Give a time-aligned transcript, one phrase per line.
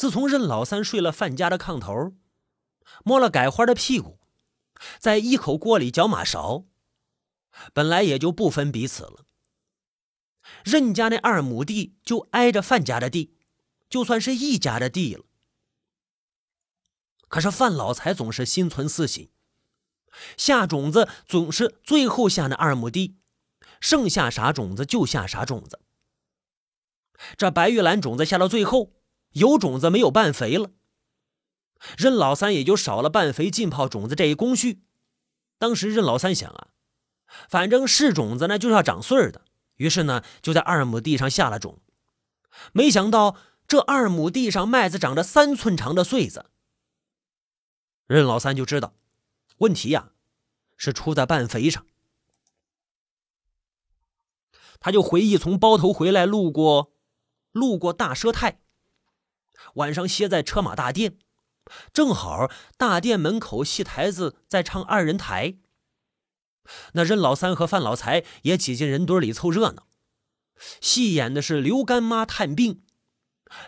[0.00, 2.14] 自从任老三睡了范家的炕头，
[3.04, 4.18] 摸了改花的屁股，
[4.98, 6.64] 在一口锅里搅马勺，
[7.74, 9.26] 本来也就不分彼此了。
[10.64, 13.36] 任家那二亩地就挨着范家的地，
[13.90, 15.26] 就算是一家的地了。
[17.28, 19.30] 可是范老财总是心存私心，
[20.38, 23.18] 下种子总是最后下那二亩地，
[23.82, 25.78] 剩下啥种子就下啥种子。
[27.36, 28.94] 这白玉兰种子下到最后，
[29.32, 30.70] 有种子没有半肥了，
[31.96, 34.82] 任老三也就少了半肥浸泡种子这一工序。
[35.58, 36.68] 当时任老三想啊，
[37.48, 39.42] 反正是种子呢，就是要长穗的。
[39.76, 41.80] 于是呢，就在二亩地上下了种，
[42.72, 46.50] 没想到这二亩地上麦子长着三寸长的穗子。
[48.06, 48.94] 任老三就知道，
[49.58, 50.10] 问题呀
[50.76, 51.86] 是出在半肥上。
[54.80, 56.92] 他就回忆从包头回来，路过
[57.52, 58.60] 路过大佘太，
[59.74, 61.16] 晚上歇在车马大殿，
[61.92, 65.56] 正好大殿门口戏台子在唱二人台。
[66.92, 69.86] 那任老三和范老财也挤进人堆里凑热闹。
[70.80, 72.82] 戏演的是刘干妈探病，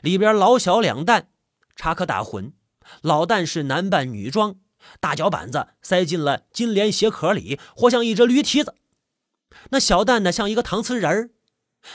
[0.02, 1.26] 里边老小两旦
[1.74, 2.52] 插科打诨。
[3.00, 4.56] 老旦是男扮女装，
[5.00, 8.74] 大脚板子塞进了金莲鞋壳里，活像一只驴蹄子。
[9.70, 11.30] 那小旦呢，像一个搪瓷人儿，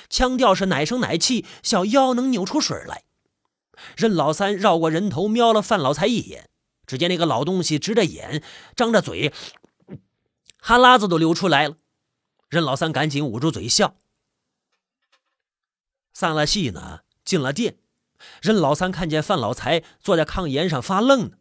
[0.10, 3.04] 腔调是奶声奶气，小腰能扭出水来。
[3.96, 6.50] 任老三绕过人头，瞄了范老财一眼，
[6.86, 8.44] 只见那个老东西直着眼，
[8.76, 9.34] 张着嘴。
[10.60, 11.76] 哈喇子都流出来了，
[12.50, 13.96] 任老三赶紧捂住嘴笑。
[16.14, 17.78] 散了戏呢，进了店，
[18.42, 21.38] 任老三看见范老财坐在炕沿上发愣呢。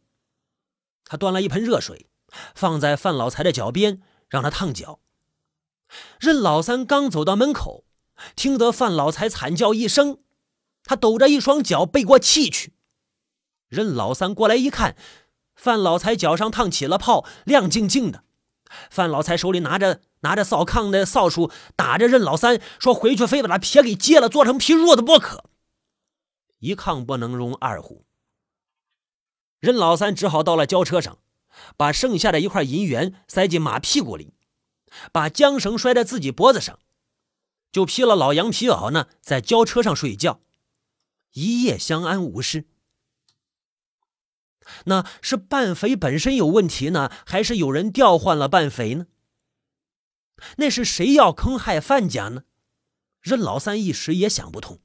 [1.04, 2.10] 他端了一盆热水，
[2.54, 5.00] 放在范老财的脚边，让他烫脚。
[6.18, 7.84] 任老三刚走到门口，
[8.34, 10.18] 听得范老财惨叫一声，
[10.86, 12.72] 他抖着一双脚背过气去。
[13.68, 14.96] 任老三过来一看，
[15.54, 18.22] 范老财脚上烫起了泡，亮晶晶的。
[18.90, 25.44] 范老财手里拿着拿着扫炕的扫帚，打着任老三说：“回去非把他皮给揭了，做成皮褥子不可。”
[26.60, 28.06] 一炕不能容二虎。
[29.60, 31.18] 任老三只好到了轿车上，
[31.76, 34.34] 把剩下的一块银元塞进马屁股里，
[35.12, 36.78] 把缰绳拴在自己脖子上，
[37.72, 40.40] 就披了老羊皮袄呢，在轿车上睡觉，
[41.36, 42.66] 一夜相安无事。
[44.86, 49.06] 那是半肥本身有问题呢，还是有人调换了半肥呢？
[50.56, 52.44] 那是谁要坑害范家呢？
[53.20, 54.80] 任老三一时也想不通。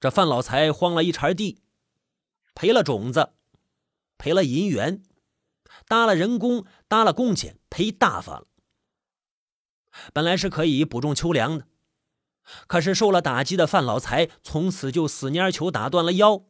[0.00, 1.62] 这范老财荒了一茬地，
[2.54, 3.32] 赔了种子，
[4.18, 5.02] 赔了银元，
[5.86, 8.46] 搭了人工，搭了工钱，赔大发了。
[10.12, 11.66] 本来是可以补种秋粮的，
[12.66, 16.44] 可是受了打击的范老财从此就死蔫球打断了腰。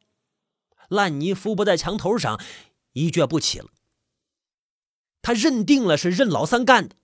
[0.89, 2.41] 烂泥扶不在墙头上，
[2.93, 3.71] 一蹶不起了。
[5.23, 6.95] 他认定了是任老三干的，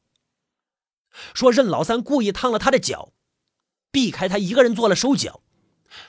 [1.35, 3.13] 说任老三故意烫了他的脚，
[3.91, 5.43] 避开他一个人做了手脚，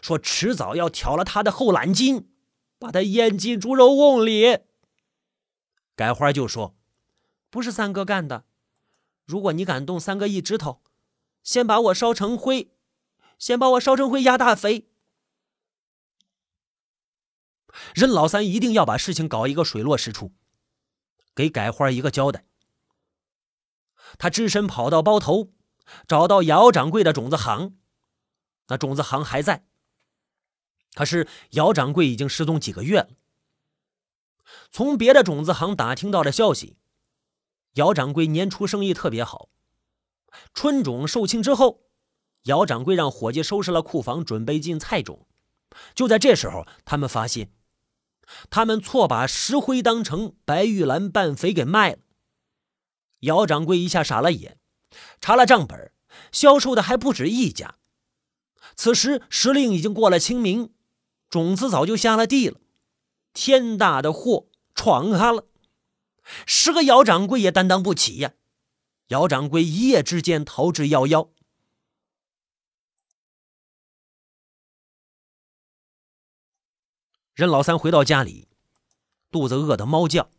[0.01, 2.29] 说迟早要挑了他的后懒筋，
[2.77, 4.59] 把他咽进猪肉瓮里。
[5.95, 6.75] 改花就说
[7.49, 8.45] ：“不是三哥干的，
[9.25, 10.81] 如果你敢动三哥一指头，
[11.43, 12.72] 先把我烧成灰，
[13.43, 14.87] 先把我烧成灰压大肥。”
[17.93, 20.31] 任老三一定要把事情搞一个水落石出，
[21.35, 22.45] 给改花一个交代。
[24.17, 25.51] 他只身跑到包头，
[26.07, 27.77] 找到姚掌柜的种子行，
[28.67, 29.65] 那种子行还在，
[30.93, 33.09] 可是姚掌柜已经失踪几个月了。
[34.71, 36.77] 从别的种子行打听到的消息，
[37.73, 39.49] 姚掌柜年初生意特别好，
[40.53, 41.81] 春种售罄之后，
[42.43, 45.25] 姚掌柜让伙计收拾了库房，准备进菜种。
[45.95, 47.51] 就在这时候，他们发现。
[48.49, 51.99] 他们错把石灰当成白玉兰半肥给卖了。
[53.19, 54.57] 姚掌柜一下傻了眼，
[55.19, 55.91] 查了账本，
[56.31, 57.75] 销售的还不止一家。
[58.75, 60.73] 此时时令已经过了清明，
[61.29, 62.59] 种子早就下了地了，
[63.33, 65.45] 天大的祸闯下了，
[66.45, 68.33] 十个姚掌柜也担当不起呀。
[69.09, 71.29] 姚掌柜一夜之间逃之夭夭。
[77.33, 78.47] 任老三回到家里，
[79.31, 80.29] 肚子饿得猫叫。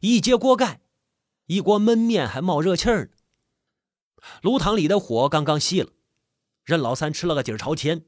[0.00, 0.82] 一揭锅盖，
[1.46, 3.10] 一锅焖面还冒热气儿呢。
[4.42, 5.90] 炉膛里的火刚刚熄了，
[6.62, 8.04] 任老三吃了个底朝天。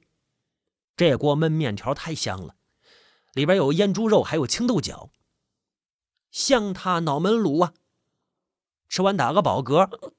[0.94, 2.54] 这锅焖面条太香了，
[3.32, 5.10] 里边有腌猪肉，还有青豆角，
[6.30, 7.72] 香他脑门卤啊！
[8.88, 10.12] 吃完打个饱嗝，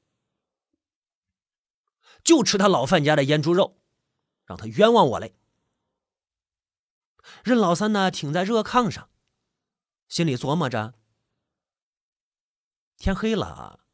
[2.23, 3.77] 就吃他老范家的腌猪肉，
[4.45, 5.35] 让他冤枉我嘞。
[7.43, 9.09] 任老三呢，挺在热炕上，
[10.07, 10.93] 心里琢磨着：
[12.97, 13.85] 天黑了，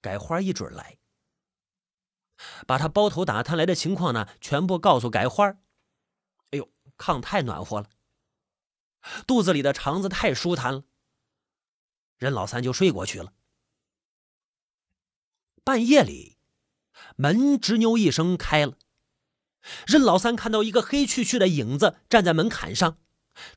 [0.00, 0.98] 改花一准来。
[2.66, 5.48] 把他包头打探来的情况呢，全部告诉改花。
[6.50, 7.88] 哎呦，炕太暖和了，
[9.26, 10.84] 肚子里的肠子太舒坦了。
[12.16, 13.32] 任老三就睡过去了。
[15.64, 16.38] 半夜里，
[17.16, 18.76] 门吱扭一声开了。
[19.86, 22.98] 任老三看到一个黑黢黢的影子站在门槛上，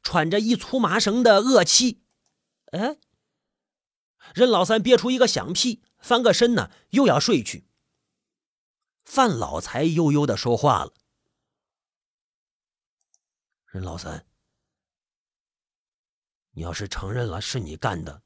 [0.03, 2.03] 喘着一粗麻绳的恶气。
[2.71, 2.97] 哎，
[4.33, 7.67] 任老三憋出一个响屁，翻个身呢，又要睡去。
[9.03, 10.93] 范老财悠悠的说话了
[13.71, 14.25] ：“任老三，
[16.51, 18.23] 你要是承认了是你干的，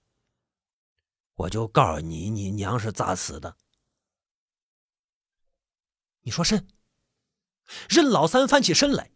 [1.34, 3.58] 我就告诉你，你娘是咋死的。”
[6.22, 6.68] 你说甚？
[7.90, 9.12] 任老三翻起身来，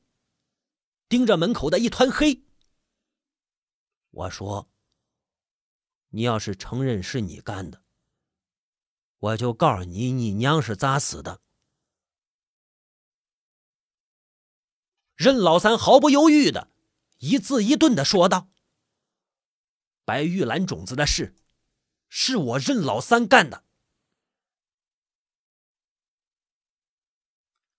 [1.08, 2.44] 盯着门口的一团黑。
[4.12, 4.70] 我说
[6.10, 7.84] ：“你要是承认是你干的，
[9.18, 11.42] 我就告诉你，你娘是咋死的。”
[15.16, 16.70] 任老三毫不犹豫的，
[17.20, 18.50] 一字一顿的说道
[20.06, 21.36] ：“白玉兰种子的事，
[22.10, 23.63] 是我任老三干的。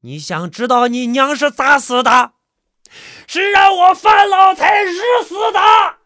[0.05, 2.35] 你想知道你娘是咋死的？
[3.27, 5.99] 是让我范老财日死的。”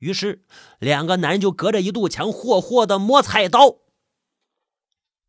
[0.00, 0.42] 于是，
[0.78, 3.76] 两个男人就隔着一堵墙，霍霍的磨菜刀。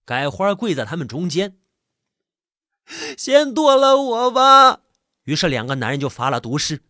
[0.06, 1.58] 改花跪在他们中间，
[3.18, 4.80] 先剁了我吧。
[5.26, 6.84] 于是，两个男人就发了毒誓，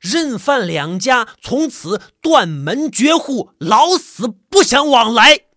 [0.00, 5.49] 任范两家从此断门绝户，老死不相往来。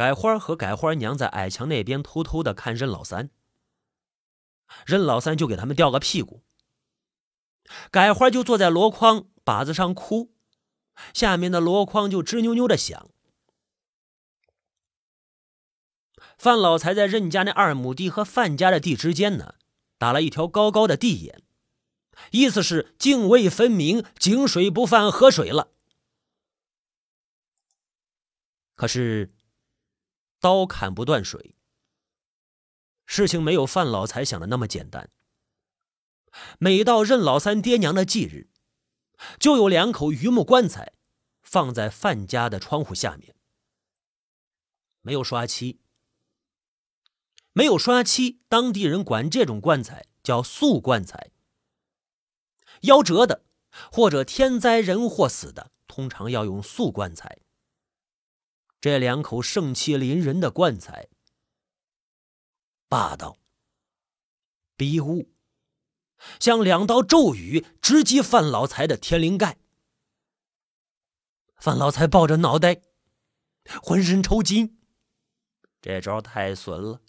[0.00, 3.28] 改花和改花娘在矮墙那边偷偷的看任老三，
[4.86, 6.42] 任老三就给他们吊个屁股，
[7.90, 10.32] 改花就坐在箩筐把子上哭，
[11.12, 13.10] 下面的箩筐就吱扭扭的响。
[16.38, 19.56] 范老财在任家那二亩地和范家的地之间呢，
[19.98, 21.42] 打了一条高高的地眼，
[22.30, 25.68] 意思是泾渭分明，井水不犯河水了。
[28.74, 29.30] 可是，
[30.40, 31.54] 刀砍不断水，
[33.04, 35.10] 事情没有范老财想的那么简单。
[36.58, 38.48] 每到任老三爹娘的忌日，
[39.38, 40.94] 就有两口榆木棺材
[41.42, 43.36] 放在范家的窗户下面，
[45.02, 45.80] 没有刷漆。
[47.52, 51.32] 没有刷漆，当地人管这种棺材叫素棺材。
[52.82, 53.44] 夭折的
[53.92, 57.40] 或者天灾人祸死的，通常要用素棺材。
[58.80, 61.08] 这两口盛气凌人的棺材，
[62.88, 63.38] 霸道、
[64.74, 65.28] 逼物，
[66.38, 69.58] 像两道咒语直击范老财的天灵盖。
[71.56, 72.80] 范老财抱着脑袋，
[73.82, 74.78] 浑身抽筋，
[75.82, 77.02] 这招太损了。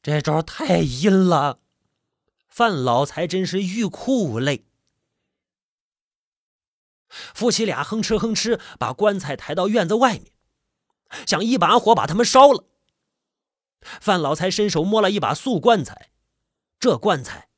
[0.00, 1.60] 这招太阴了，
[2.46, 4.64] 范老财真是欲哭无泪。
[7.08, 10.32] 夫妻俩哼哧哼哧把棺材抬到院子外面，
[11.26, 12.64] 想一把火把他们烧了。
[14.00, 16.10] 范老财伸手摸了一把素棺材，
[16.78, 17.48] 这棺材，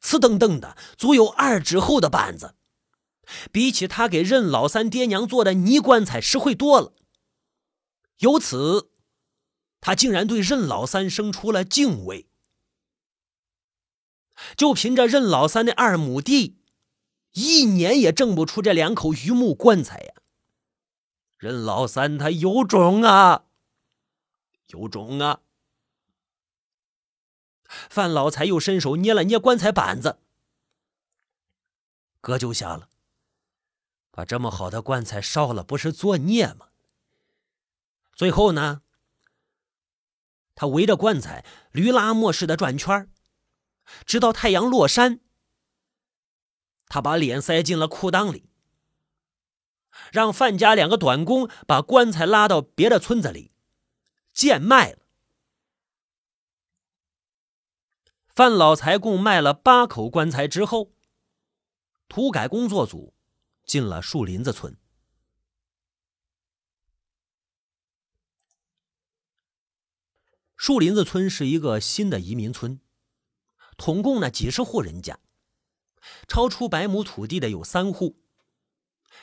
[0.00, 2.54] 瓷噔噔的，足有二指厚的板子，
[3.50, 6.92] 比起他给任老三爹娘做的泥棺材实惠多了。
[8.18, 8.90] 由此。
[9.84, 12.28] 他竟然对任老三生出了敬畏，
[14.56, 16.60] 就凭着任老三的二亩地，
[17.32, 20.21] 一年也挣不出这两口榆木棺材呀。
[21.42, 23.46] 任老三他有种啊，
[24.68, 25.40] 有种啊！
[27.90, 30.20] 范老财又伸手捏了捏棺材板子，
[32.20, 32.88] 哥就瞎了，
[34.12, 36.68] 把这么好的棺材烧了，不是作孽吗？
[38.14, 38.82] 最后呢？
[40.54, 43.10] 他围着棺材驴拉磨似的转圈
[44.06, 45.18] 直到太阳落山。
[46.86, 48.48] 他把脸塞进了裤裆里，
[50.12, 53.50] 让范家两个短工把棺材拉到别的村子里
[54.34, 54.98] 贱卖了。
[58.28, 60.92] 范老财共卖了八口棺材之后，
[62.08, 63.14] 土改工作组
[63.64, 64.76] 进了树林子村。
[70.56, 72.80] 树林子村是一个新的移民村，
[73.76, 75.18] 统共呢几十户人家，
[76.28, 78.21] 超出百亩土地的有三户，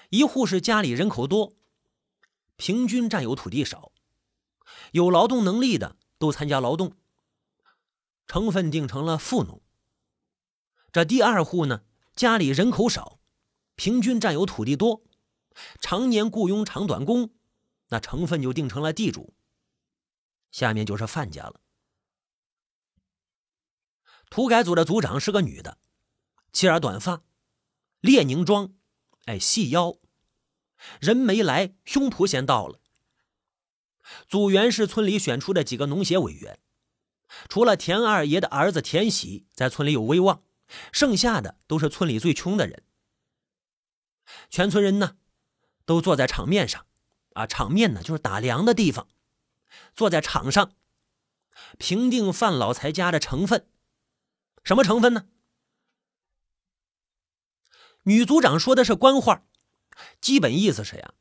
[0.09, 1.53] 一户是家里人口多，
[2.55, 3.91] 平均占有土地少，
[4.91, 6.95] 有劳动能力的都参加劳动，
[8.27, 9.61] 成分定成了富农。
[10.91, 11.83] 这第二户呢，
[12.15, 13.19] 家里人口少，
[13.75, 15.03] 平均占有土地多，
[15.79, 17.29] 常年雇佣长短工，
[17.89, 19.33] 那成分就定成了地主。
[20.51, 21.61] 下面就是范家了。
[24.31, 25.77] 土改组的组长是个女的，
[26.51, 27.21] 齐耳短发，
[27.99, 28.73] 列宁装，
[29.25, 29.97] 哎，细腰，
[30.99, 32.79] 人没来，胸脯先到了。
[34.27, 36.59] 组员是村里选出的几个农协委员，
[37.47, 40.43] 除了田二爷的儿子田喜在村里有威望。
[40.91, 42.83] 剩下的都是村里最穷的人，
[44.51, 45.17] 全村人呢，
[45.83, 46.85] 都坐在场面上，
[47.33, 49.07] 啊，场面呢就是打粮的地方，
[49.95, 50.75] 坐在场上，
[51.79, 53.67] 评定范老财家的成分，
[54.63, 55.27] 什么成分呢？
[58.03, 59.43] 女组长说的是官话，
[60.21, 61.13] 基本意思是呀，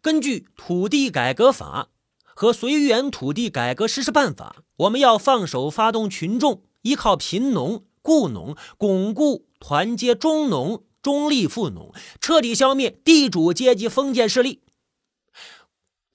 [0.00, 1.88] 根据土地改革法
[2.22, 7.84] 和绥远土地改革实施办法，我们要放手发动群众，依靠贫农。
[8.02, 14.62] 雇农巩固团结中农中立富农，彻底消灭地主阶级封建势力。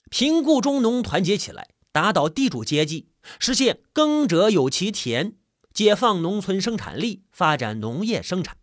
[0.09, 3.07] 贫雇中农团结起来，打倒地主阶级，
[3.37, 5.35] 实现耕者有其田，
[5.75, 8.57] 解放农村生产力，发展农业生产。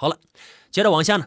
[0.00, 0.18] 好了，
[0.70, 1.26] 接着往下呢，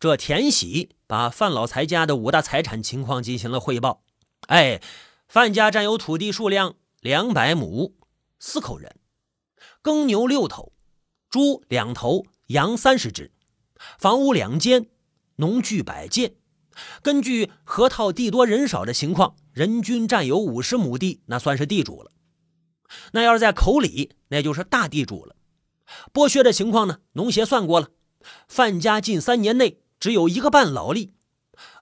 [0.00, 4.02] 这田喜把范老财家的五大财产情况进行了汇报。
[4.46, 4.80] 哎，
[5.28, 7.94] 范家占有土地数量两百亩，
[8.38, 8.96] 四口人。
[9.82, 10.72] 耕牛六头，
[11.28, 13.32] 猪两头，羊三十只，
[13.98, 14.86] 房屋两间，
[15.34, 16.36] 农具百件。
[17.02, 22.10] 根据河套地多人少的情况，人均占有五十亩地，那算是地主了。
[23.12, 25.36] 那要是在口里，那就是大地主了。
[26.14, 27.00] 剥削的情况呢？
[27.12, 27.90] 农协算过了，
[28.48, 31.14] 范家近三年内只有一个半劳力，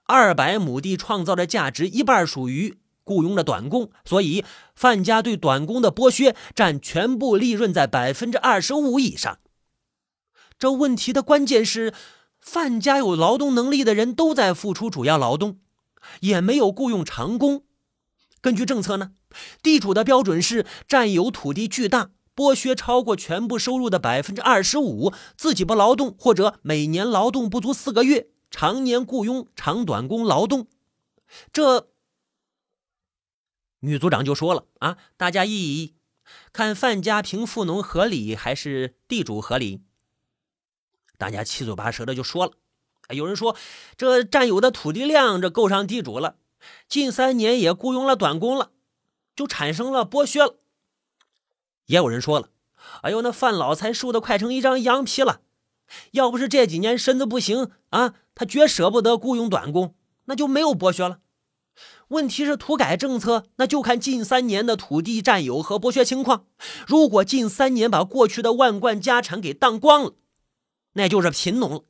[0.05, 2.79] 二百亩地创造的价值一半属于。
[3.07, 9.37] 雇佣的短工，所以范家对短工的剥削占全部利润在百分之二十五以上。
[10.57, 11.93] 这问题的关键是，
[12.41, 15.59] 范家有劳动能力的人都在付出主要劳动，
[16.21, 17.63] 也没有雇佣长工。
[18.41, 19.11] 根据政策呢，
[19.61, 30.67] 地主的标准是占有土地巨大，剥削超过全部收入的百分之二十五，自己不劳动或者每年劳动不足四个月，常年雇佣长短工劳动。
[31.53, 31.89] 这。
[33.81, 35.95] 女组长就说了：“啊，大家议议，
[36.51, 39.83] 看范家平富农合理还是地主合理？”
[41.19, 42.53] 大家七嘴八舌的就说了
[43.15, 43.55] ：“有人说
[43.95, 46.37] 这占有的土地量这够上地主了，
[46.89, 48.71] 近三年也雇佣了短工了，
[49.35, 50.55] 就产生了剥削了。”
[51.85, 52.49] 也有人说了
[53.03, 55.41] ：“哎呦，那范老财瘦的快成一张羊皮了，
[56.11, 61.19] 要不是这几年身子不行啊，他绝舍不得雇佣短工，那就没有剥削了。”
[62.09, 66.45] 问题是土改政策，那就看近三年的土地占有和剥削情况。
[66.85, 70.13] 如果近三年把过去的万贯家产给当光了，
[70.93, 71.83] 那就是贫农了。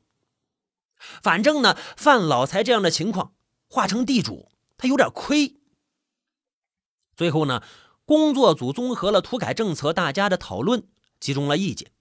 [1.22, 3.34] 反正呢，范老财这样的情况，
[3.68, 5.58] 化成地主，他有点亏。
[7.16, 7.62] 最后呢，
[8.06, 10.88] 工作组综合了土改政策大家的讨论，
[11.20, 11.92] 集中了意见。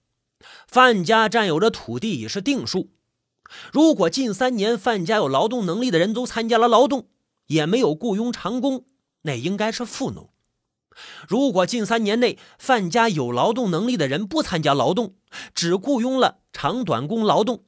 [0.67, 2.91] 范家占有的土地已是定数。
[3.71, 7.09] 如果近三年范家有劳动能力的人都参加了劳动。
[7.47, 8.85] 也没有雇佣长工，
[9.21, 10.33] 那应该是富农。
[11.27, 15.15] 如果近三年内范家有劳动能力的人不参加劳动，
[15.53, 17.65] 只雇佣了长短工劳动，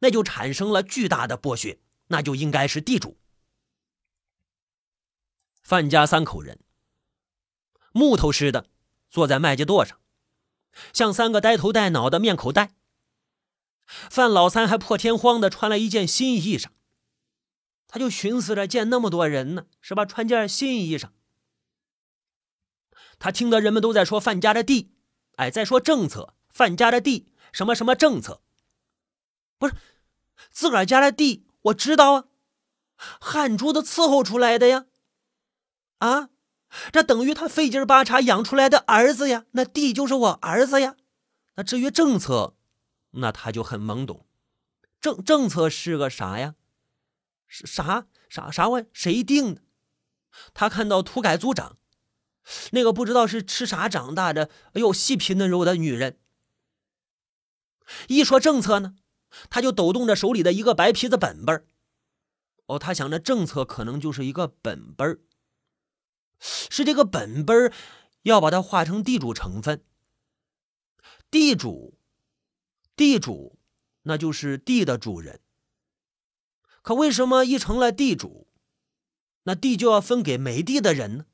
[0.00, 3.16] 那就产生了巨大的剥削，那就应该是地主。
[5.62, 6.58] 范家三口人，
[7.98, 8.66] 木头似的
[9.10, 9.98] 坐在麦秸垛上，
[10.92, 12.76] 像三个呆头呆脑的面口袋。
[13.86, 16.68] 范老三还破天荒的穿了一件新衣裳。
[17.88, 20.04] 他就寻思着见那么多人呢，是吧？
[20.04, 21.08] 穿件新衣裳。
[23.18, 24.92] 他听得人们都在说范家的地，
[25.36, 26.34] 哎，在说政策。
[26.50, 28.42] 范家的地什么什么政策？
[29.58, 29.74] 不是
[30.50, 32.24] 自个儿家的地，我知道啊，
[33.20, 34.86] 汗珠子伺候出来的呀。
[35.98, 36.28] 啊，
[36.92, 39.46] 这等于他费劲巴叉养出来的儿子呀。
[39.52, 40.96] 那地就是我儿子呀。
[41.56, 42.54] 那至于政策，
[43.12, 44.26] 那他就很懵懂。
[45.00, 46.54] 政政策是个啥呀？
[47.46, 48.86] 是啥啥啥玩意？
[48.92, 49.62] 谁定的？
[50.52, 51.78] 他看到土改组长，
[52.72, 56.18] 那个不知道是吃啥长大的，哎呦，细皮嫩肉的女人。
[58.08, 58.96] 一说政策呢，
[59.48, 61.64] 他就抖动着手里的一个白皮子本本
[62.66, 65.18] 哦，他想着政策可能就是一个本本
[66.40, 67.72] 是这个本本
[68.22, 69.84] 要把它化成地主成分。
[71.30, 71.98] 地主，
[72.96, 73.58] 地主，
[74.02, 75.40] 那就是地的主人。
[76.82, 78.48] 可为什么一成了地主，
[79.42, 81.26] 那地就要分给没地的人呢。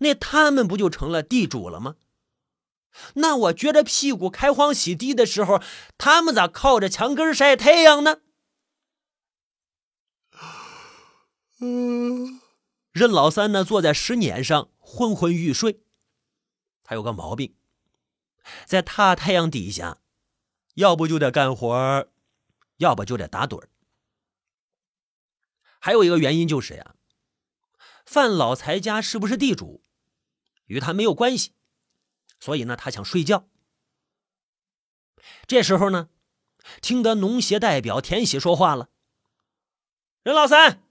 [0.00, 1.96] 那他们不就成了地主了吗？
[3.14, 5.60] 那我撅着屁股开荒洗地的时候，
[5.98, 8.20] 他们咋靠着墙根晒太阳呢？
[11.60, 12.40] 嗯，
[12.96, 15.82] 任老三呢，坐在石碾上昏昏欲睡。
[16.82, 17.54] 他有个毛病，
[18.64, 19.98] 在大太阳底下，
[20.76, 22.08] 要不就得干活，
[22.78, 23.64] 要不就得打盹
[25.78, 26.94] 还有一个原因就是呀，
[28.06, 29.82] 范老财家是不是地主，
[30.64, 31.52] 与他没有关系。
[32.40, 33.46] 所以呢，他想睡觉。
[35.46, 36.08] 这时候呢，
[36.80, 38.88] 听得农协代表田喜说话了
[40.24, 40.82] ：“任老三，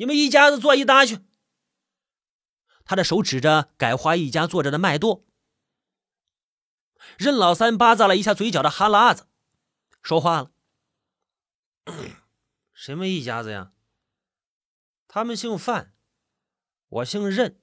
[0.00, 1.18] 你们一家子坐一搭去。”
[2.86, 5.24] 他的手指着改花一家坐着的麦垛。
[7.18, 9.28] 任老三巴咂了一下嘴角的哈喇子，
[10.02, 10.52] 说话了
[12.72, 13.72] ：“什么一家子呀？
[15.06, 15.92] 他们姓范，
[16.88, 17.60] 我姓任。”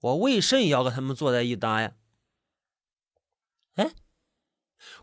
[0.00, 1.96] 我为甚要跟他们坐在一搭呀？
[3.74, 3.94] 哎，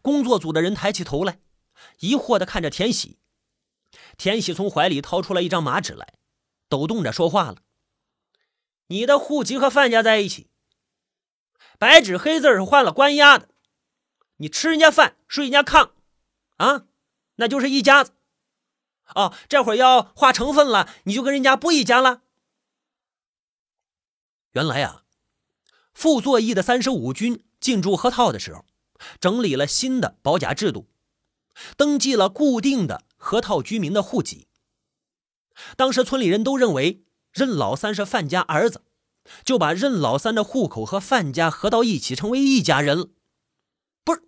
[0.01, 1.39] 工作组的人抬起头来，
[1.99, 3.19] 疑惑的看着田喜。
[4.17, 6.15] 田喜从怀里掏出了一张麻纸来，
[6.69, 7.57] 抖动着说话了
[8.87, 10.49] ：“你的户籍和范家在一起，
[11.77, 13.49] 白纸黑字是换了官押的。
[14.37, 15.91] 你吃人家饭，睡人家炕，
[16.57, 16.85] 啊，
[17.35, 18.11] 那就是一家子。
[19.15, 22.21] 哦，这会儿要划成分了，你就跟人家不一家了。”
[24.53, 25.03] 原来啊，
[25.93, 28.65] 傅作义的三十五军进驻河套的时候，
[29.19, 30.87] 整理了新的保甲制度，
[31.75, 34.47] 登记了固定的河套居民的户籍。
[35.75, 38.83] 当时村里人都认为任老三是范家儿子，
[39.43, 43.09] 就把任老三的户口和范家合到一起，成为一家人了。
[44.03, 44.21] 不是，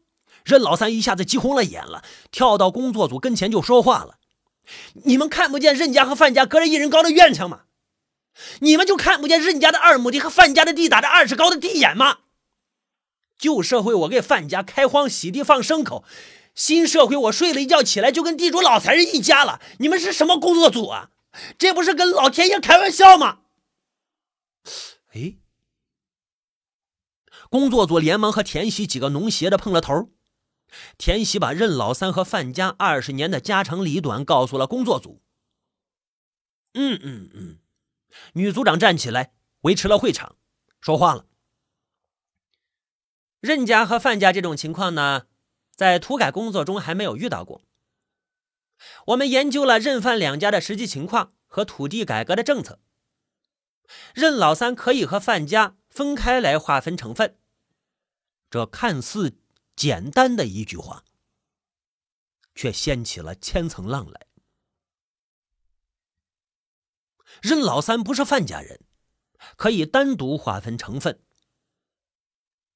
[0.43, 4.17] 任老三一下子急红了眼了，跳到工作组跟前就说话了
[5.05, 7.61] ：“你们看不见任家和范家隔着一人高的院墙吗？”
[8.61, 12.19] 你们就看不见任家的二亩地和范家的地打着二尺高的地眼吗？
[13.37, 16.03] 旧社会我给范家开荒洗地放牲口，
[16.59, 19.61] 新社会我睡了一觉起来就跟地主老财人一家了。
[19.77, 21.09] 你们是什么工作组啊？
[21.57, 23.39] 这不是跟老天爷开玩笑吗？
[25.13, 25.37] 哎，
[27.49, 30.09] 工作组连忙和田喜几个农协的碰了头。
[30.97, 35.21] 田喜把任老三和范家二十年的家长里短告诉了工作组。
[36.73, 37.59] 嗯嗯嗯。
[38.33, 40.35] 女组长站起来维持了会场，
[40.81, 41.25] 说话了。
[43.39, 45.27] 任家和范家这种情况呢，
[45.79, 47.61] 在土改工作中还没有遇到过。
[49.07, 52.81] 我们研究了任范两家的实际情况和土地改革的政策。
[54.13, 57.37] 任老三可以和范家分开来划分成分。
[58.49, 59.39] 这看似
[59.73, 61.05] 简单的一句话，
[62.53, 64.27] 却掀起了千层浪来。
[67.41, 68.81] 任老三不是范家人，
[69.55, 71.23] 可以单独划分成分。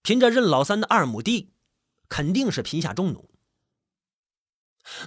[0.02, 1.53] 凭着任老三的二亩地，
[2.10, 3.30] 肯定是贫下中农。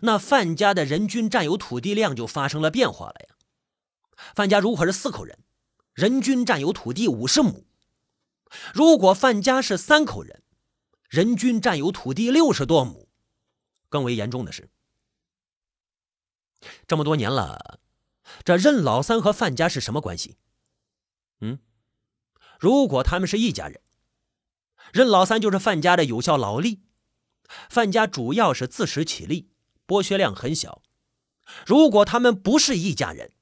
[0.03, 3.37] 那范家的人均占有土地量就发生了变化了呀。
[4.35, 5.39] 范家如果是四口人，
[5.93, 7.67] 人均占有土地五十亩；
[8.73, 10.43] 如果范家是三口人，
[11.09, 13.09] 人均占有土地六十多亩。
[13.89, 14.69] 更为严重的是，
[16.87, 17.81] 这么多年了。
[18.45, 20.37] 这任老三和范家是什么关系？
[21.41, 21.61] 嗯，
[22.59, 23.81] 如果他们是一家人，
[24.93, 26.83] 任老三就是范家的有效劳力，
[27.69, 29.49] 范家主要是自食其力，
[29.87, 30.83] 剥削量很小。
[31.65, 33.33] 如果他们不是一家人，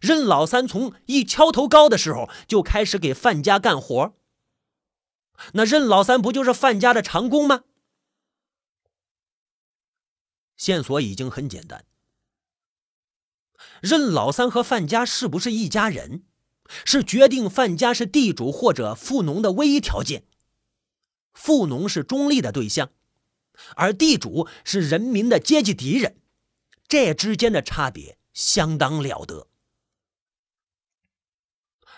[0.00, 4.14] 任老三从一敲头高的时候就开始给范家干活，
[5.54, 7.64] 那任老三不就是范家的长工吗？
[10.56, 11.86] 线索已经很简单。
[13.80, 16.24] 任老三和范家是不是一家人，
[16.84, 20.24] 是决定范家是地主或者富农的唯一条件。
[21.40, 22.90] 富农是中立的对象，
[23.74, 26.20] 而地主是人民的阶级敌人，
[26.86, 29.48] 这之间的差别相当了得。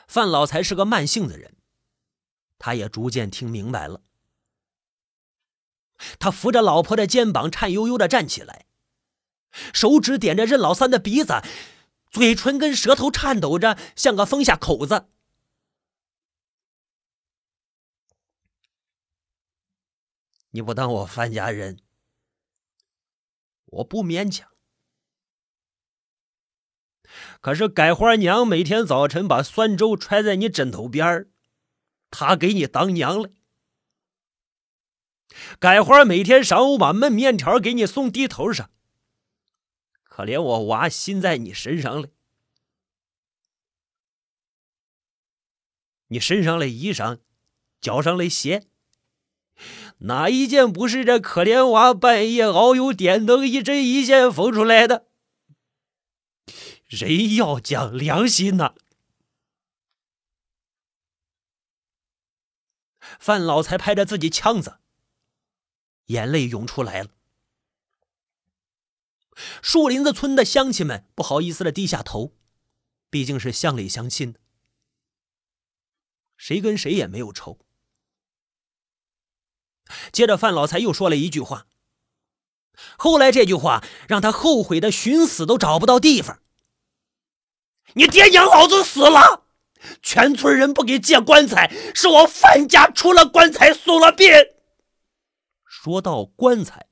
[0.07, 1.57] 范老财是个慢性子人，
[2.57, 4.03] 他也逐渐听明白了。
[6.21, 8.67] 他扶着老婆的肩膀，颤悠悠的站起来。
[9.73, 11.43] 手指点着任老三的鼻子，
[12.13, 15.09] 嘴唇跟舌头颤抖着，像个封下口子。
[20.53, 21.81] 你不当我范家人，
[23.65, 24.51] 我不勉强。
[27.41, 31.31] 可是改花娘每天早晨把酸粥揣在你枕头边儿，
[32.11, 33.31] 她给你当娘了。
[35.59, 38.71] 改花每天上午把焖面条给你送地头上。
[40.03, 42.11] 可怜我娃心在你身上了。
[46.09, 47.21] 你身上的衣裳，
[47.81, 48.69] 脚上的鞋，
[50.05, 55.07] 哪一件不是这可怜娃半夜遨游点灯一针一线缝出来的？
[56.87, 58.75] 人要讲良心呐！
[63.21, 64.81] 范老财拍着自己腔子，
[66.07, 67.11] 眼泪涌出来了。
[69.63, 72.35] 树林子村的乡亲们不好意思的低下头，
[73.09, 74.35] 毕竟是乡里乡亲。
[76.37, 77.61] 谁跟谁也没有仇。
[80.13, 81.67] 接着，范老财又说了一句话。
[82.97, 86.39] 后来这句话让他后悔的寻死都找不到地方。
[87.95, 89.45] 你爹娘老子死了，
[90.03, 94.33] 全村人不给借棺材，是我范家出了棺材送了殡。
[95.65, 96.87] 说到棺材，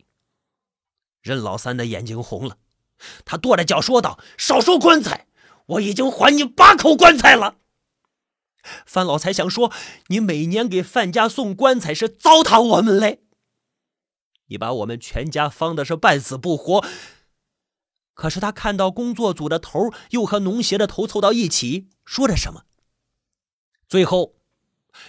[1.23, 2.59] 任老三的眼睛红了，
[3.25, 5.27] 他跺着脚说道：“少说棺材，
[5.67, 7.57] 我已经还你八口棺材了。”
[8.85, 9.73] 范老财想说
[10.09, 13.23] ：“你每年给范家送棺材是糟蹋我们嘞，
[14.47, 16.85] 你把我们全家放的是半死不活。”
[18.13, 22.65] 可是他看到工作组的头又和农协的头凑到一起，说着什么。
[23.89, 24.35] 最后，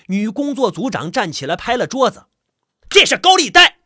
[0.08, 2.28] 女工作组长站起来拍了桌子
[2.90, 3.81] ：“这是高利贷，